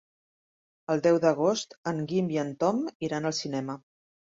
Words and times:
El 0.93 1.03
deu 1.09 1.21
d'agost 1.27 1.77
en 1.95 2.03
Guim 2.15 2.35
i 2.39 2.43
en 2.49 2.53
Tom 2.67 2.85
iran 3.11 3.33
al 3.33 3.41
cinema. 3.47 3.83